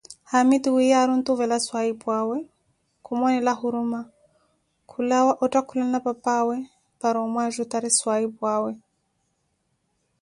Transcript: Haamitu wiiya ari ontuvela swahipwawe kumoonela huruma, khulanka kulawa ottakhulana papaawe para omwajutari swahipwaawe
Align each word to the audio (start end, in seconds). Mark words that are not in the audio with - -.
Haamitu 0.29 0.67
wiiya 0.75 0.97
ari 1.01 1.11
ontuvela 1.17 1.57
swahipwawe 1.65 2.37
kumoonela 3.05 3.53
huruma, 3.59 4.01
khulanka 4.09 4.89
kulawa 4.91 5.31
ottakhulana 5.43 5.97
papaawe 6.05 6.55
para 6.99 7.17
omwajutari 7.25 7.89
swahipwaawe 7.99 8.71